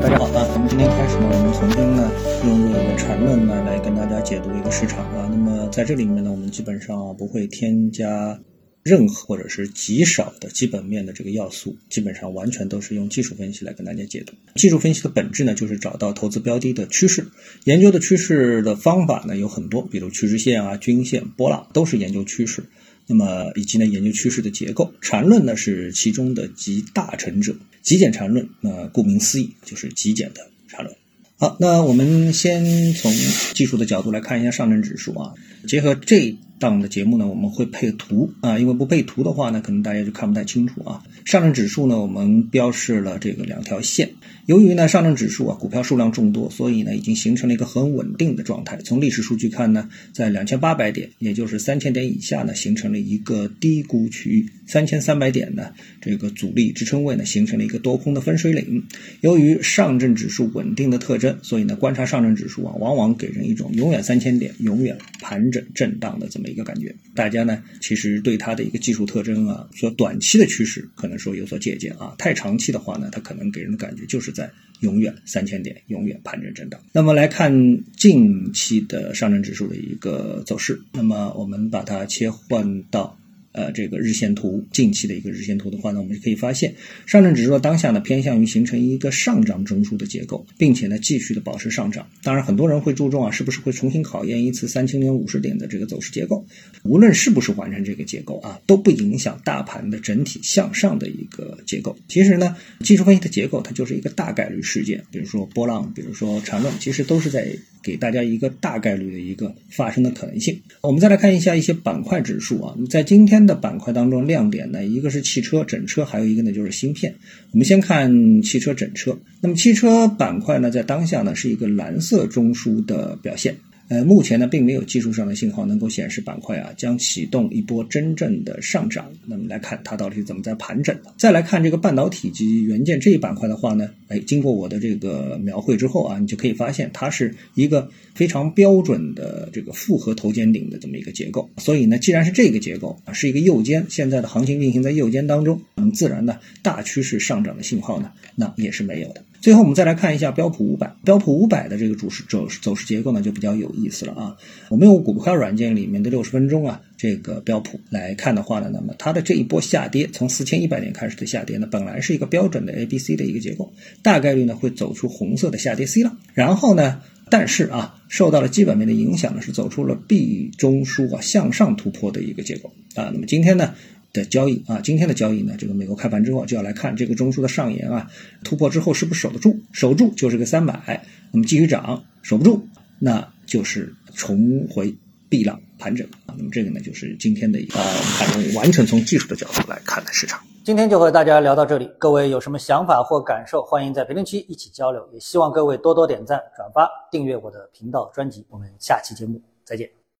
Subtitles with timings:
[0.00, 2.10] 大家好啊，咱们今天开始呢，我们重新呢
[2.46, 5.28] 用这个缠论呢来跟大家解读一个市场啊。
[5.30, 8.40] 那么在这里面呢，我们基本上不会添加
[8.82, 14.32] 任何或者是极少的基本面的这个要素，基本上完全都是用技术分析来跟大家解读。
[14.54, 17.26] 技术分析的本质呢，就是找到投资标的的趋势。
[17.64, 22.64] 研究的趋势的方法呢有很多，比如趋势线啊、均线、波浪，都是研究趋势。
[23.10, 27.56] 那么以及呢研究趋势的结构，缠论呢是其中的集大成者。
[27.82, 30.94] 极简缠论，那顾名思义就是极简的缠论。
[31.38, 33.10] 好，那我们先从
[33.54, 35.32] 技术的角度来看一下上证指数啊。
[35.66, 41.02] 结合这但我们的节目呢，我们会配图啊，因为不配图的话呢，可能大家就看不太清楚啊。
[41.24, 44.10] 上证指数呢，我们标示了这个两条线。
[44.44, 48.76] 由于呢上证指数啊股票数量众多，所以呢已经形成了一个很稳定的状态。
[48.84, 58.82] 从历史数据看呢，在两千八百点，也就是三千点以下呢，形成了一个低估区域；三千三百点呢，这个阻力支撑位呢，形成了一个多空的分水岭。
[59.20, 66.94] 由于上证指数稳定的特征，所以呢观察上证指数啊，往往给人一种永远三千点、永远盘整震荡的这么一个感觉。
[67.14, 74.30] 大家呢其实对它的一个技术特征啊，说短期的趋势可能说有所借鉴啊，太长期的话呢，它可能给人的感觉就是。
[74.32, 76.80] 在永远三千点，永远盘整震荡。
[76.92, 77.52] 那么来看
[77.96, 83.19] 近期的上证指数的一个走势，那么我们把它切换到。
[83.52, 86.74] 呃，这个日线图近期的一个日线图的话呢，我们就可以发现，
[87.06, 92.08] 上证指数当下呢偏向于形成一个上涨中枢的结构，并且呢继续的保持上涨。
[92.22, 96.46] 当然，很多人会注重啊，是不是会重新考验一次三千零五十点的这个走势结构？
[96.84, 101.96] 无论是不是完成这个结构啊，都不影响大盘的整体向上的一个结构。
[102.08, 107.48] 其实呢，技术分析的结构它就是一个大概率事件，比如说波浪，比如说缠论，其实都是在
[107.82, 110.60] 给大家一个大概率的一个发生的可能性。
[110.82, 113.40] 我们再来看一下一些板块指数啊，在今天。
[113.40, 117.14] 的板块当中亮点呢，一个是汽车整车，还有一个呢就是芯片。
[117.52, 119.18] 我们先看汽车整车。
[119.40, 123.56] 那么汽车板块呢，在当下呢是一个蓝色中枢的表现。
[123.90, 129.10] 呃，目前呢，并没有技术上的信号能够显示板块啊将启动一波真正的上涨。
[129.26, 131.12] 那么来看它到底是怎么在盘整的。
[131.18, 141.50] 再来看这个半导体及元件这一板块的话呢，哎，经过我的这个描绘之后啊，你就可以发现它是一个非常标准的这个复合头肩顶的这么一个结构。
[141.56, 149.24] 所以呢，既然是这个结构啊，是一个右肩，现在的行情运行在右肩当中，那么自然呢，大趋势上涨的信号呢，那也是没有的。
[149.40, 154.36] 最后我们再来看一下标普五百，标普五百的这个主势走走势结构呢就比较有意思了啊。
[154.68, 173.10] 我们用股票软件里面的六十分钟啊这个标普来看的话呢，那么它的这一波下跌，从四千一百点开始的下跌呢，本来是一个标准的 A B C 的一个结构，大概率呢会走出红色的下跌 C 浪，然后呢，但是啊受到了基本面的影响呢，是走出了 B 中枢啊向上突破的一个结构啊。
[173.12, 173.74] 那么今天呢？
[174.12, 178.10] 的交易啊，今天的交易呢，这个美国开盘之后就要来看这个中枢的上沿啊，
[178.44, 179.56] 突破之后是不是守得住？
[179.72, 182.66] 守住就是个三百，那么继续涨，守不住
[182.98, 184.94] 那就是重回
[185.28, 186.34] 避浪盘整啊。
[186.36, 187.78] 那么这个呢，就是今天的一个
[188.18, 190.40] 盘中完全从技术的角度来看的市场。
[190.62, 195.08] 今天就和大家聊到这里，各位有什么想法或感受，欢迎在评论区一起交流。
[195.12, 198.44] 也希望各位多多点赞、转发、订阅我的频道专辑。
[198.50, 199.99] 我们下期节目再见。